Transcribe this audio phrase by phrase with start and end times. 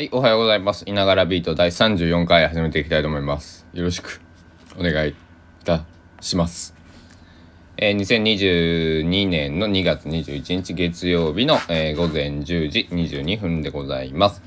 [0.00, 0.84] はい、おはようございます。
[0.86, 3.66] いながらビート第34回始めていきたいと思います。
[3.74, 4.22] よろしく
[4.78, 5.14] お願いい
[5.62, 5.84] た
[6.22, 6.74] します。
[7.76, 14.40] えー2022年の2月21日月曜日の、えー午前10時22分でございます。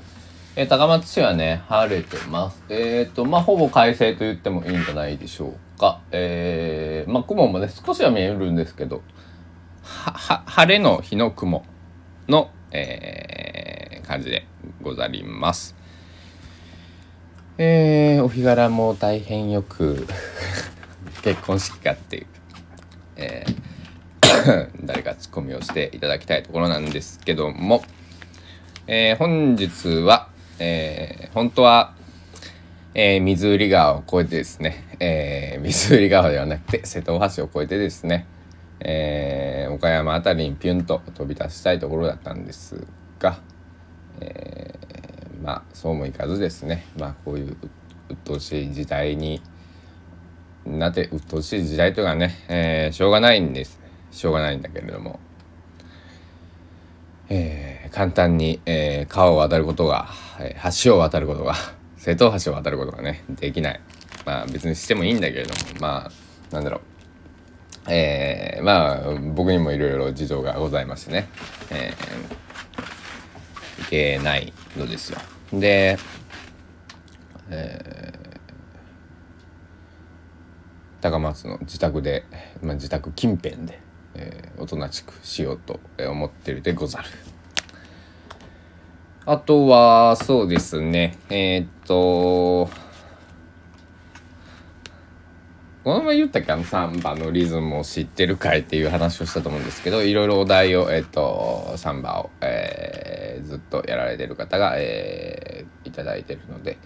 [0.56, 2.60] えー高松市はね、晴れてます。
[2.68, 6.00] えっ、と、まあ、ほぼ快晴と言ってもいいんじゃないでしょうか。
[6.10, 9.02] えー、まあ、雲もね、少しは見えるんですけど、
[9.84, 11.64] は、は、晴れの日の雲
[12.26, 13.63] の、えー
[14.04, 14.46] 感じで
[14.82, 15.74] ござります。
[17.56, 20.06] えー、お日柄も大変よく
[21.22, 22.26] 結婚式かっていう、
[23.16, 23.74] えー
[24.84, 27.84] 誰かツッコミをしていただきたいところなんですけども、
[28.86, 31.94] えー本日は、えー本当は、
[32.94, 38.26] えー水売川を越えてですね、えー水売川ではなくて瀬戸大橋を越えてですね、
[38.80, 42.86] えー岡山辺りにピュンと飛び出したいところだったんです
[43.18, 43.38] が、
[44.20, 46.86] えーまあそうもいかずですね。
[46.98, 47.56] まあこういう
[48.08, 49.42] 鬱陶しい時代に
[50.64, 53.78] なって鬱陶しい時代というかね、えーしょうがないんです。
[54.10, 55.20] しょうがないんだけれども、
[57.28, 60.08] えー簡単に、えー川を渡ることが、
[60.82, 61.54] 橋を渡ることが
[61.96, 63.80] 瀬戸橋を渡ることがねできない。
[64.24, 66.10] まあ別にしてもいいんだけれどもま
[66.50, 66.80] あなんだろう。
[67.90, 71.28] えーまあ僕にもいろいろ事情がございましてね、
[71.70, 72.53] えー
[73.86, 75.18] いけないのですよ。
[75.52, 75.98] で、
[77.50, 78.24] えー
[81.00, 82.24] 高松の自宅で、
[82.62, 83.78] まあ、自宅近辺で、
[84.14, 87.04] えーおとなしくしようと思ってるでござる。
[89.26, 92.70] あとはそうですねえーっと
[95.84, 96.52] この前言ったっけ？
[96.52, 102.30] あのサンバのリズムを知ってるかいっていう話をしたと思うんですけどいろいろお題をえっとサンバを、
[103.82, 106.78] とやられてる方が、えーいただいてるので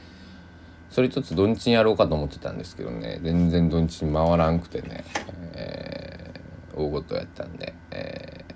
[0.90, 3.20] それ一つ土日にやろうかと思ってたんですけどね。
[3.22, 5.04] 全然土日に回らんくてね、
[5.54, 8.54] えー大ごとやったんで、えー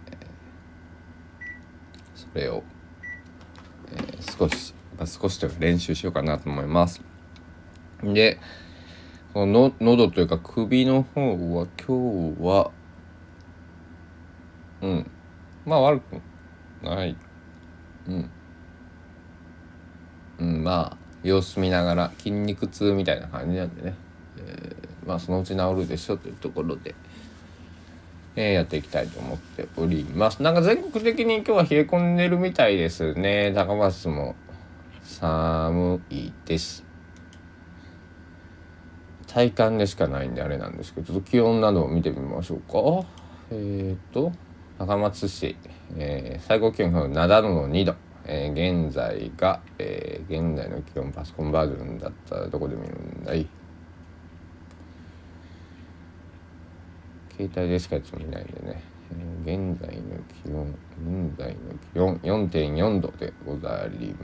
[2.14, 2.64] それを、
[3.92, 7.00] えー少し、まあ、少しというか練習しようかなと思います。
[8.02, 8.38] で
[9.32, 11.20] このの喉というか首の方
[11.54, 12.70] は今日は
[14.80, 15.10] うん。
[15.64, 16.20] まあ悪く
[16.84, 17.16] ない。
[18.08, 18.30] うん。
[20.38, 20.64] うん。
[20.64, 23.94] まあ様子見ながら筋肉痛みたいな感じなんでね、
[24.38, 26.94] えーまあそのうち治るでしょというところで、
[28.36, 30.42] えーやっていきたいと思っております。
[30.42, 33.52] なんか全国的に今日は冷え込んでるみたいですね。
[33.52, 34.34] 高松も
[35.02, 36.84] 寒いです。
[39.26, 43.08] 体感でしかないんであれなんですけどちょっと気温などを見てみましょうか。
[43.50, 44.32] えっ、と。
[44.78, 45.56] 高松市、
[45.96, 47.94] えー最高気温が7度の2度、
[48.24, 53.46] えー現在が、えー現在の気温パソコンバージョンだったらどこで見るんだい。
[57.36, 58.82] 携帯でしかいつも見ないんでね、
[59.44, 60.02] えー現在の
[60.44, 60.74] 気温
[61.28, 61.58] 現在の
[61.92, 64.14] 気温4.4度でござい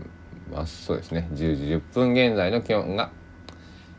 [0.50, 0.84] ます。
[0.86, 1.28] そうですね。
[1.32, 3.10] 10時10分現在の気温が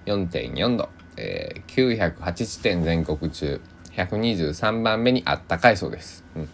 [0.05, 3.61] 4.4度、えー908地点全国中。
[4.05, 6.49] 123番目にあったかいそうです、うん、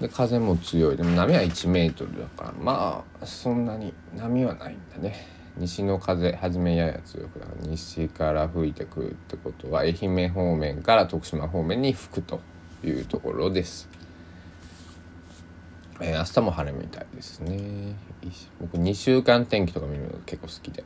[0.00, 0.96] で風も強い。
[0.96, 5.36] でも波は1メートルだからまあそんなに波はないんだね。
[5.58, 12.40] 西の風初めやや強くだから西から吹いてくるってことは愛媛方面から徳島方面に吹くと
[12.84, 13.88] いうところです。
[16.00, 17.94] えー明日も晴れみたいですね。
[18.60, 20.84] 僕2週間天気とか見るのが結構好きで、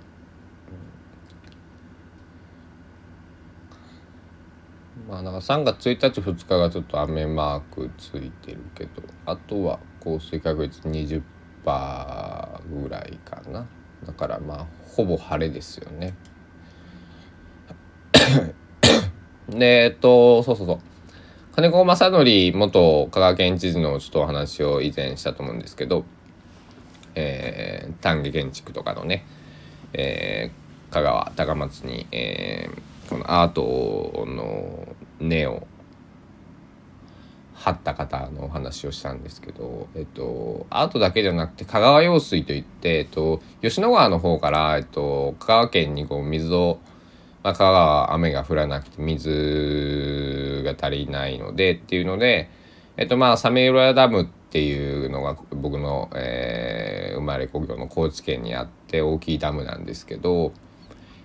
[4.99, 11.23] うんまあなんか3月1日2日がちょっと雨マークついてるけどあとは降水確率20%
[11.65, 13.67] ぐらいかな。
[14.07, 16.15] だからまあほぼ晴れですよね。
[19.51, 20.79] でえっとそうそうそう。
[21.57, 26.05] 金子正則元香川県知事のちょっとお話を以前したと思うんですけど、
[27.17, 29.27] えー丹下建築とかのね、
[29.93, 32.81] えー香川高松に、えー
[33.11, 34.89] このアートの
[35.21, 35.67] 根を
[37.55, 46.79] 張った方のお話をしたんですけど、えっと、アートだけじゃなくて香川用水といって、えっと、吉野川の方から、えっと、香川県にこう水を
[47.43, 52.51] まあ、香川は雨が降らなくて水が足りないのでっていうので、
[52.99, 56.91] えっとまあ、サメ浦ダムっていうのが僕の、えー
[57.21, 60.53] 生まれ故郷の高知県にあって大きいダムなんですけど、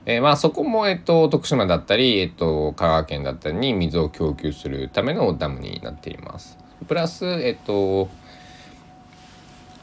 [0.07, 6.57] えーまあそこも、えっと、徳島だったり、えっと、香川県だったりに水を供給するためのダムになっています。
[6.87, 8.07] プラス、えっと、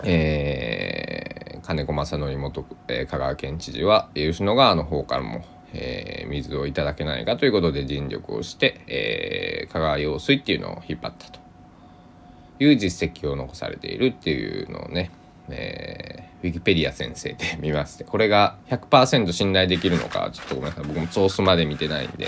[0.05, 11.41] えー、金子正則元、えー、香川県知事は吉野川の方からも、えー、水をいただけないかということで尽力をして、えー、香川用水っていうのを引っ張ったと
[12.61, 15.11] いう実績を残されているっていうのをね、
[15.55, 20.85] えー、ウィキペディア先生で見ましてこれが100%信頼できるのかちょっとごめんなさい。
[20.87, 22.27] 僕もソースまで見てないんで、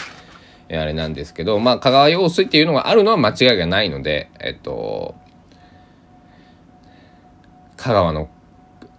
[0.69, 5.15] えー、あれなんですけどまあ香川用水っていうのがあるのは間違いがないのでえっと
[7.77, 8.29] 香川の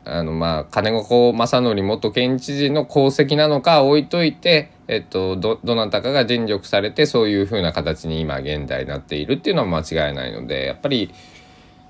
[0.06, 11.12] あのまあ金子正則元県知事の功績なのか置いといて、えっと、どどなたかが尽力されてそういう風な形に今現代になっているっていうのは間違いないのでやっぱり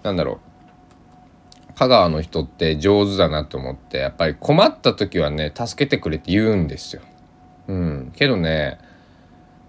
[0.03, 0.54] なんだろう。
[1.75, 7.01] 香川の人って上手だなと思ってやっぱり困った時はね助けてくれって言うんですよ。
[7.67, 8.79] うん、けどね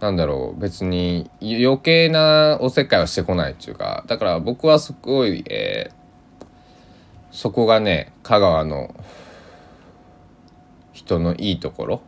[0.00, 6.06] なんだろう別に余計なおせっかいはしてこないっていうかだから僕はすごい、えー
[7.36, 8.94] そこがね香川の
[10.94, 12.02] 人のいいところ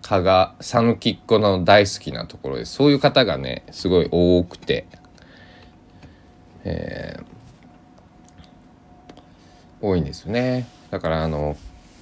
[0.00, 4.86] 香川讃岐っ子の大好きなところでそういう方がねすごい多くて、
[6.62, 7.24] えー、
[9.84, 11.56] 多いんですよねだからあの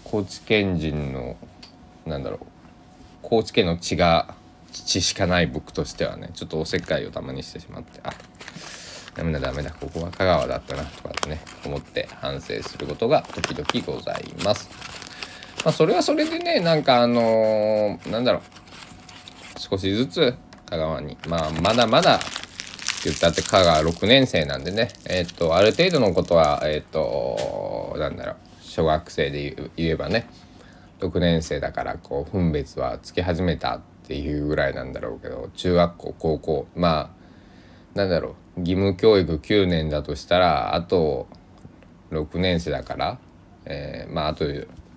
[0.05, 1.37] 高知県人の
[2.06, 2.46] なんだろう
[3.23, 4.34] 高知県の血が
[4.73, 8.12] 血しかない僕としてはねちょっとおせっかいをたまにしてしまってあ
[9.14, 14.70] ダメだダメだここは香川だったなとかってね思って反省することが時々ございます。
[15.64, 20.35] まあ、それはそれでねなんかあのー、なんだろう少しずつ
[20.67, 22.19] 香川にまあまだまだ
[23.04, 24.88] 言ったって香川6年生なんでね。
[25.06, 30.28] えっ、ー、とある程度のことはえっ、ー、となんだろう小学生で言えばね。
[31.00, 36.66] 6年生だからこう分別はつき始めたっていうぐらいなんだろうけど中学校高校。
[36.76, 37.10] ま
[37.94, 41.26] あなんだろう義務教育9年だとしたらあと
[42.10, 43.19] 6年生だから、
[43.64, 44.44] えー、まああと,、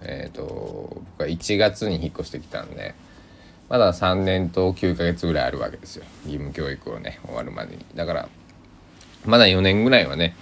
[0.01, 2.93] えーと、僕は1月に引っ越してきたんで
[3.69, 6.06] まだ3年と9ヶ月ぐらいあるわけですよ。
[6.25, 7.85] 義務教育をね終わるまでに。
[7.95, 8.29] だから
[9.25, 10.35] まだ4年ぐらいはね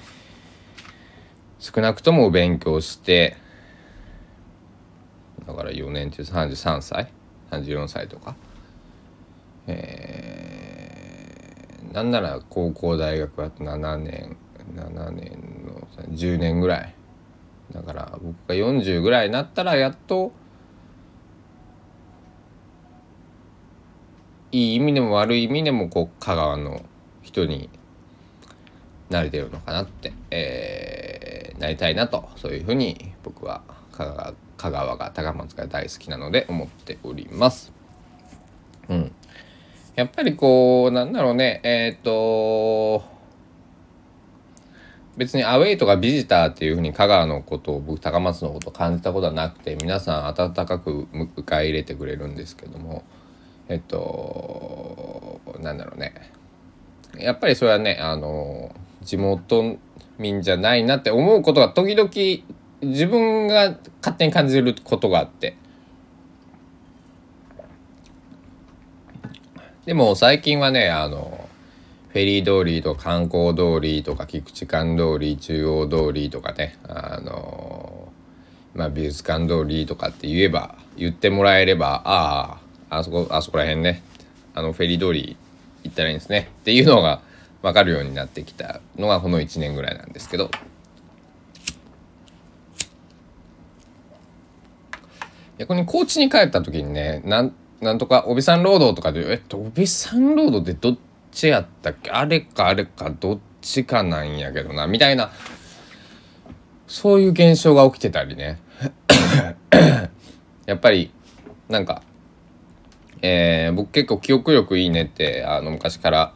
[1.60, 3.38] 少なくとも勉強して
[5.48, 7.12] だから4年って33歳
[7.52, 8.36] 34歳とか。
[9.68, 10.74] えー
[11.94, 14.36] なんなら高校大学あと7年
[14.76, 16.96] 7年の10年ぐらい。
[17.72, 20.32] だから僕が40ぐらいになったらやっと
[24.54, 26.84] いい意味でも悪い意味でもこう香川の
[27.24, 27.70] 人に
[29.10, 37.74] なれてるのかなって、えー、なりたいなとそういうふうに僕は香川香川が高松が大好きなので思っております。
[38.88, 39.12] うん
[39.96, 43.04] やっぱりこうなんだろうねえっ、ー、と
[45.18, 53.04] 別にアウェイとかビジターっていうふうに香川のことを僕高松のことを感じたことはなくて皆さん温かく迎え入れてくれるんですけども
[53.70, 56.14] えっとなんだろうね。
[57.18, 59.78] やっぱりそれはねあの地元
[60.18, 62.10] 民じゃないなって思うことが時々
[62.82, 65.56] 自分が勝手に感じることがあって。
[69.86, 71.50] でも最近はねあの
[72.10, 78.08] フェリー通りと観光通りとか菊池館通り中央通りとかねあの
[78.76, 82.63] まあ美術館通りとかって言えば言ってもらえればああ
[82.98, 84.04] あそこあそこら辺ね。
[84.54, 85.36] あのフェリー通り
[85.84, 86.50] 行ったらいいんですね。
[86.62, 87.22] っていうのが
[87.62, 90.52] 分かるようになってきたのがこの1年ぐらいなんですけど。
[95.58, 100.98] 逆に高知に帰った時にねなんなんとか、帯山ロードとかで、えっと、帯山ロードってどっ
[101.32, 102.10] ちやったっけ？
[102.12, 105.32] あれかあれかどっちかなんやけどな、みたいな、
[106.88, 108.60] そういう現象が起きてたりね。
[110.66, 111.12] やっぱり、
[111.68, 112.04] なんか、
[113.24, 116.34] えー、僕結構記憶力いいねって、あの、昔から、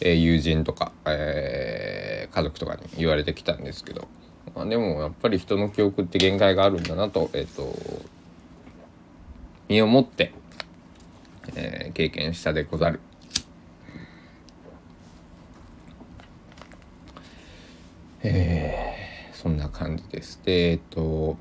[0.00, 4.06] えー、友人とか、えー、家族とかに言われてきたんですけど、
[4.54, 7.74] まあ、でもやっぱり人の記憶って限界があるんだなと、えっ、と、
[9.68, 10.32] 身をもって
[11.54, 13.00] えー、経験したでござる。
[18.22, 20.40] えー、そんな感じです。
[20.44, 21.36] で、えっと、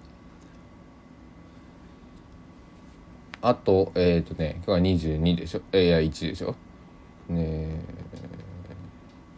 [3.41, 5.61] あと、えっ、ー、とね、今日は22でしょ？
[5.71, 6.55] えー、いや、1でしょ？
[7.29, 7.79] ね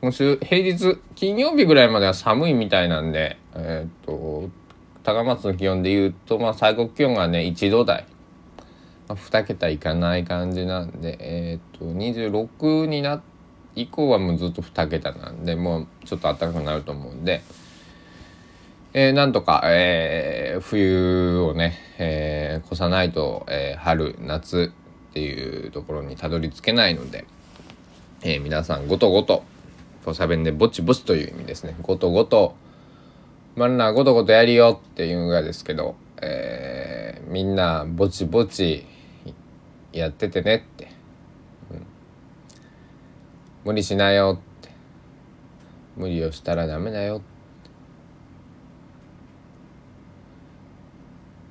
[0.02, 4.50] 今週、平日、金曜日ぐらいまでは寒いみたいなんで、えっ、ー、と、
[5.04, 8.06] 高松の気温で言うと、まあ、最高気温がね、1度台。
[9.10, 13.22] まあ、2桁いかない感じなんで、えっ、と、26にな
[13.76, 17.42] 以降はもうずっと2桁なんで、もうちょっと暖かくなると思うんで、
[18.92, 24.72] えー、なんとか、えー、冬をね、えー、越さないと、えー、春夏
[25.10, 27.26] っていうところにたどり着けないので、
[28.24, 29.44] えー、皆さんごとごと
[30.04, 31.76] 土佐弁でぼちぼちという意味ですね。
[31.84, 32.56] ごとごと
[33.56, 38.86] まんなごとごとやりよっていうぐらいですけど、えー、みんなぼちぼち
[39.94, 40.92] やっててねって、
[41.72, 41.86] うん、
[43.66, 44.50] 無理しなよって。
[45.96, 47.39] 無理をしたらダメだよって。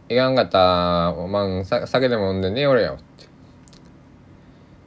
[0.09, 1.11] いかんかった。
[1.11, 2.95] おまん酒でも飲んで寝よれよ。
[2.95, 3.27] って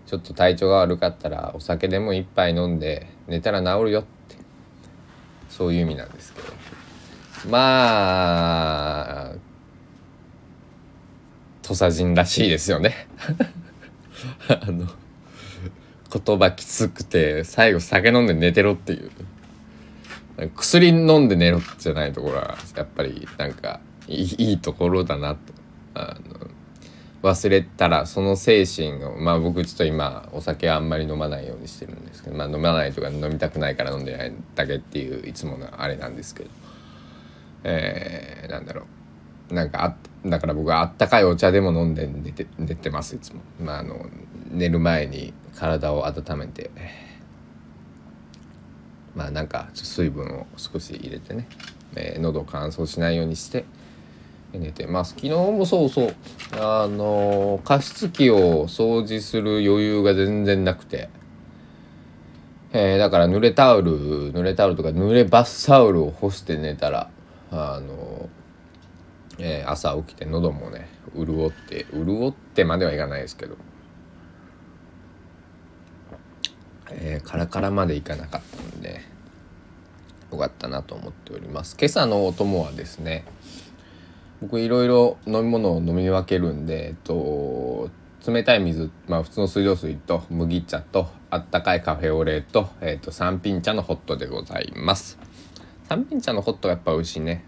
[0.08, 4.36] ちょっと体調が悪かったらお酒でも一杯飲んで寝たら治るよって。
[5.50, 6.48] そういう意味なんですけど。
[7.50, 9.36] まあ
[11.62, 13.08] 土佐人らしいですよね。
[14.50, 14.88] あの
[16.12, 19.12] 言葉きつくて最後酒飲んで寝てろっていう。
[20.56, 25.40] 薬飲んで寝ろじゃないところはやっぱりなんか いいところだなと。
[25.94, 26.48] あの
[27.22, 36.50] 忘れたらその精神をまあ僕ちょっと今お酒あんまり飲まないようにしてるんですけどまあ飲まないとか飲みたくないから飲んでないだけっていういつものあれなんですけど。
[37.64, 38.88] えー、なんだろ
[39.52, 39.54] う。
[39.54, 39.96] なんかあ
[40.28, 43.42] だから僕はあったかいお茶でも飲んで寝て寝てますいつも。
[43.64, 44.08] まああの
[44.50, 46.72] 寝る前に体を温めて。
[49.16, 51.48] まあなんか水分を少し入れてね、
[51.96, 53.66] えー、喉を乾燥しないようにして。
[54.54, 55.12] 寝てます。
[55.12, 56.16] 昨日もそうそう。
[56.60, 61.10] あの加湿器を掃除する余裕が全然なくて、
[62.74, 67.10] えー、だから濡れタオル濡れタオルとか濡れバスタオルを干して寝たら
[67.52, 68.30] あの、
[69.40, 73.58] えー、朝起きて喉もね潤って潤ってまではいかないですけど、
[76.92, 79.02] えー、カラカラまでいかなかったんで
[80.32, 81.76] よかったなと思っております。
[81.78, 83.26] 今朝のお供はですね
[84.42, 87.90] 僕いろいろ飲み物を飲み分けるんで、えっと、
[88.26, 95.20] 冷たい水、まあ普通の水道水と麦茶とあったかいカフェオレと、えっと、三品茶のホットでございます。
[95.88, 97.44] 三品茶のホットがやっぱ美味しいね。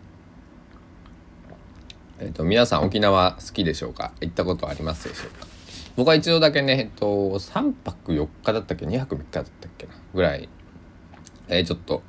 [2.19, 4.13] えっと、皆さん沖縄好きでしょうか？
[4.21, 5.47] 行ったことありますでしょうか？
[5.95, 9.93] 僕は一度だけね、えっと、3泊4日だったっけ？2泊3日だったっけな？
[10.13, 10.47] ぐらい、
[11.47, 12.03] えー、ちょっと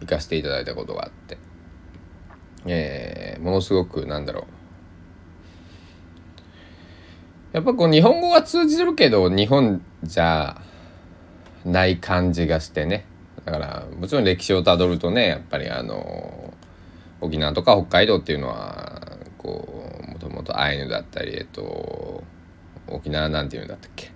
[0.00, 1.38] 行かせていただいたことがあって。
[2.66, 4.44] えー、ものすごくなんだろう。
[7.52, 10.62] やっぱこう日本語は通じるけど日本じゃ
[11.66, 13.04] ない感じがしてね。
[13.44, 16.54] だからもちろん歴史をたどるとねやっぱりあの
[17.20, 22.22] 沖縄とか北海道っていうのはこうもともとアイヌだったりえっと
[22.86, 24.12] 沖縄なんていうんだったっけ。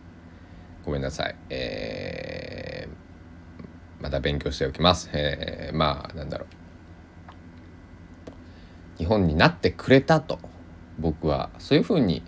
[0.85, 1.35] ごめんなさい。
[1.51, 5.11] えー、また勉強しておきます。
[5.13, 6.66] えー、まあなんだろう。
[8.99, 10.39] 日本になってくれたと
[10.99, 11.51] 僕は。
[11.59, 12.23] そういうふうに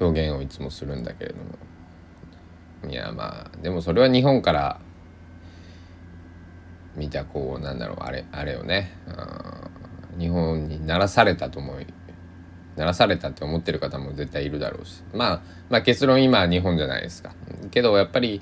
[0.00, 2.90] 表現をいつもするんだけれども。
[2.90, 4.80] いやまあでもそれは日本から
[6.96, 8.92] 見たこうなんだろうあれあれよね。
[10.18, 11.86] 日本にならされたと思い
[12.76, 15.02] ならされたって思ってる方も絶対いるだろうし。
[15.14, 17.34] まあまあ結論今は日本じゃないですか。
[17.70, 18.40] けどやっぱり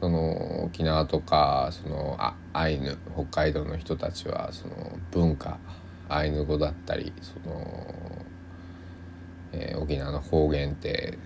[0.00, 5.58] その沖縄とかそのあアイヌ北海道の人たちはその文化
[6.08, 8.26] アイヌ語だったりその、
[9.52, 11.18] えー、沖縄の方言って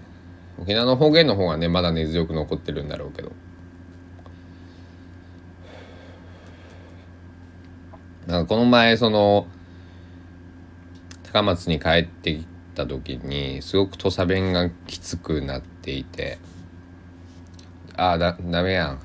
[0.59, 3.33] 沖縄の方言の方がねまだ根強く残ってるんだろうけど。
[8.27, 9.49] なんかこの前その
[11.25, 12.47] 高松に帰ってき
[12.77, 16.39] た時にすごく土佐弁がきつくなっていて
[17.97, 19.01] ああだダメやん。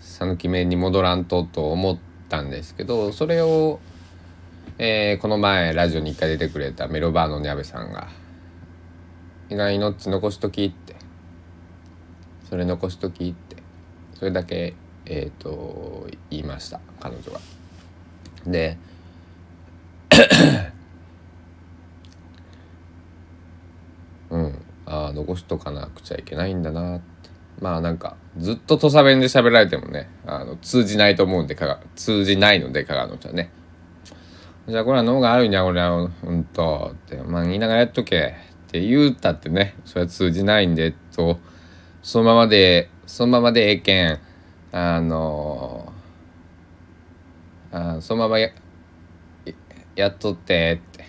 [0.00, 3.80] 讃岐弁に戻らんとと思ってったんですけどそれを、
[4.78, 8.08] えー、この前ラジオに一回出てくれたメロバーのニャベさんが
[9.50, 10.94] 「意外のっち残しとき」って
[12.48, 13.56] 「それ残しとき」って
[14.14, 14.74] それだけ
[15.06, 17.40] えっ、ー、と言いました彼女が。
[18.46, 18.78] で
[24.30, 27.19] うんああ残しとかなくちゃいけないんだなって
[27.60, 31.56] まあなんかずっと土佐弁で喋られてもねあの通じないと思うんで
[31.94, 33.50] 通じないので香川の人はね。
[34.68, 38.36] じゃあこれは脳があるんやこれはうんとってまあ言いながらやっとけ
[38.68, 41.38] って言うたってねそれは通じないんでと
[42.02, 44.20] そのままでそのままでええけん
[44.72, 45.92] あの
[47.72, 48.50] あそのままや
[49.96, 51.00] やっとってって。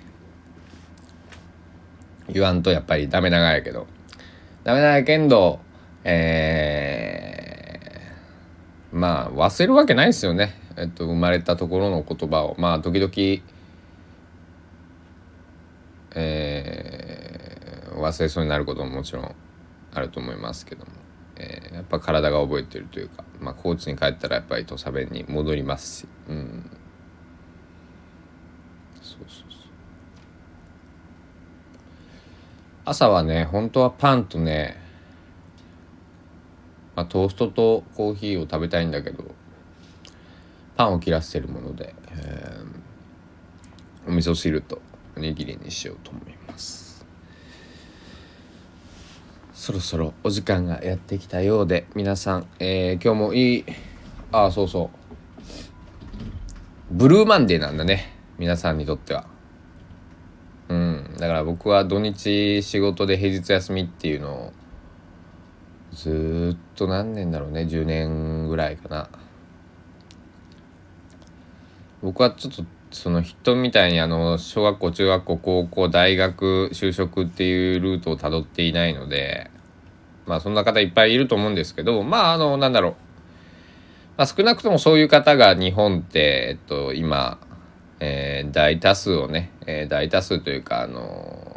[2.33, 3.87] 言わんとやっぱりダメ長やけど。
[4.63, 5.59] ダメだけんど
[6.03, 12.55] えー、まあ忘れるわけないですよね、えっと、生まれたところの言葉を。
[12.57, 13.11] まあ時々、
[16.15, 19.35] えー、忘れそうになることももちろん
[19.93, 20.91] あると思いますけども、
[21.37, 26.69] えー、やっぱ体が覚えてるというか、まあ、高知に帰ったらやっぱり土佐弁に戻りますし、うん、
[29.01, 29.47] そうそうそう。
[32.83, 34.80] 朝はね本当はパンとね、
[36.95, 39.23] まあ、トーストとコーヒーを食べたいんだけど
[40.75, 44.81] パンを切らせてるもので、えー、お味噌汁と
[45.15, 47.05] おにぎりにしようと思います。
[49.53, 53.65] そろそろお時間がやってきたようで皆さん、えー、今日もいい
[54.31, 54.89] ああそうそ
[56.91, 56.93] う。
[56.93, 59.27] ブルーマンデーなんだね皆さんにとっては。
[60.67, 64.53] うんだから僕は土日仕事で平日休みっていうのを
[65.93, 69.09] ずっと何年だろうね10年ぐらいかな。
[72.01, 79.49] 僕はちょっとその人みたいにあの小学校中学校高校大学就職っていうルートをたどっていないので
[80.25, 82.93] まあそんな方いっぱいいると思うんですけどまああのなんだろう、
[84.17, 87.39] まあ、少なくともそういう方が日本ってえっと今、
[87.99, 91.50] えー、大多数をね、えー、大多数というかあの、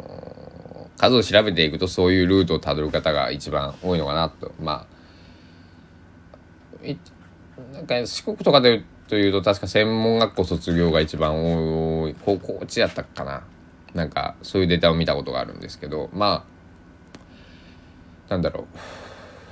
[0.97, 4.51] 数を調べていくとそういうルートをたどる方が一番多いのかなと。
[4.59, 4.95] まあ
[7.73, 13.43] なんか四国とかでというと確か専門学校卒業が一番多い高校地やったかな。
[13.93, 16.45] なんかそういうデータを見たことがあるんですけどま
[18.27, 18.67] あなんだろ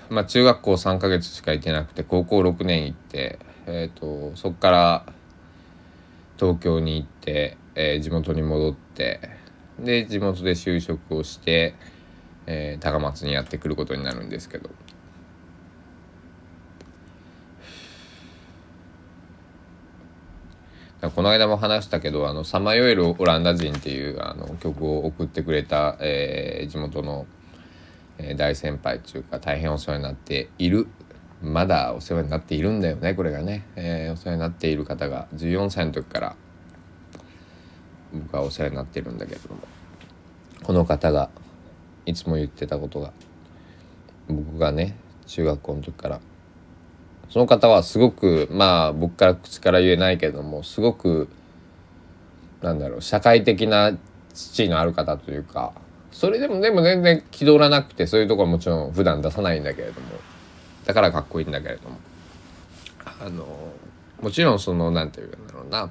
[0.09, 0.13] う。
[0.13, 5.05] まあ中学校3ヶ月しか行ってなくて高校6年行ってえっ、ー、とそっから
[6.37, 9.21] 東京に行って、えー、地元に戻って
[9.79, 11.75] で地元で就職をして、
[12.45, 14.69] えー、高松にやってくることになるんですけど。
[21.09, 27.27] この間も話したけど「あのさまよえるオランダ人」っていうあの曲を送ってくれた、えー、地元の、
[28.17, 30.87] えー、大先輩というか大変お世話になっている
[31.41, 36.35] まだお世話になっているんだよねこれがね、えー、お世話になっている方が14歳の時から
[38.13, 39.61] 僕はお世話になってるんだけれども
[40.63, 41.29] この方が
[42.05, 43.11] いつも言ってたことが
[44.27, 44.95] 僕がね
[45.25, 46.19] 中学校の時から
[47.33, 51.27] 「その方はすごくまあ僕から口から言えないけれどもすごく
[52.61, 53.97] なんだろう社会的な
[54.35, 55.73] 地位のある方というか
[56.11, 60.07] それでもでも全然気取らなくてそういうところもちろん普段出さないんだけれども
[60.85, 61.97] だからかっこいいんだけれども
[63.19, 63.47] あの
[64.21, 65.89] もちろんその何て言うんだろうな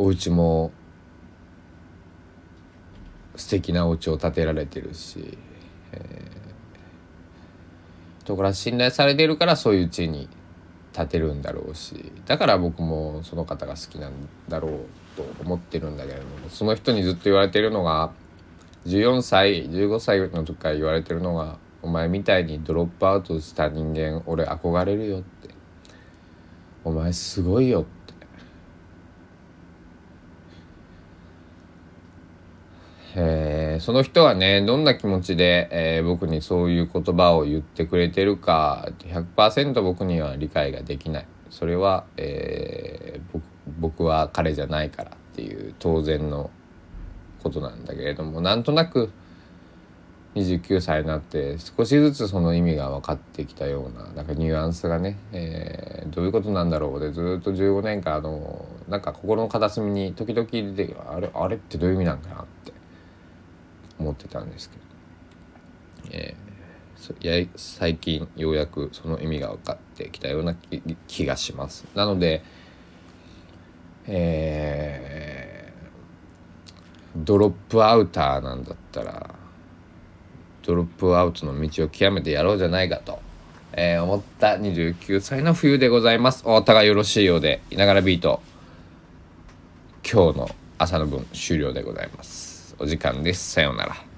[0.00, 0.72] お家も
[3.36, 5.36] 素敵なお家を建てられてるし、
[5.92, 6.40] えー
[8.20, 10.28] 人から信頼されてるからそういう地に
[10.92, 14.12] 立てるんだろうしだから僕もその方が好きなん
[14.48, 14.72] だろう
[15.16, 18.12] と思ってるんだけれどもその人にずっと言われてるのが
[18.86, 25.48] 14歳15歳の時から言われてるのが「お前みたいにドロップアウトした人間俺憧れるよ」って
[26.84, 27.99] 「お前すごいよ」って。
[33.16, 41.26] えー、その人はねどんな気持ちで、えー、僕にそういう言葉を言ってくれてるか100%僕には理解ができない。
[41.50, 43.40] それは、えー、
[43.80, 46.50] 僕は彼じゃないからっていう当然の
[47.42, 49.10] ことなんだけれどもなんとなく
[50.36, 62.59] 29歳になって少しずつその意味が分かってきたようななんかニュアンスがね、えー、どういうことなんだろうでずっと15年間あのなんか心の片隅に時々出てあれあれってどういう意味なんかなって
[64.00, 64.82] 思ってたんですけど、
[66.12, 70.56] えー、最近ようやくその意味が分かってきたような
[71.06, 71.86] 気がします。
[71.94, 72.42] なので、
[74.06, 79.34] えー、ドロップアウターなんだったら
[80.62, 83.20] ドロップアウトの道を極めてやろうじゃないかと、
[83.72, 86.42] えー、思った29歳の冬でございます。
[86.46, 88.42] お互いよろしいようでいながらビート
[90.10, 92.49] 今日の朝の分終了でございます。
[92.80, 93.52] お時間です。
[93.52, 94.09] さようなら。